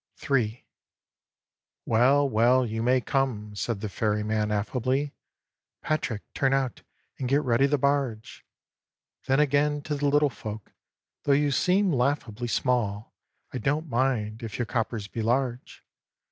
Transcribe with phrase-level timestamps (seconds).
[0.27, 0.65] III
[1.85, 5.13] "Well, well, you may come!" said the Ferryman, affably;
[5.83, 6.81] "Patrick, turn out,
[7.19, 8.43] and get ready the barge!"
[9.27, 10.71] Then again to the Little Folk
[11.25, 13.13] "Though you seem laughably Small,
[13.53, 15.83] I don't mind, if your coppers be large."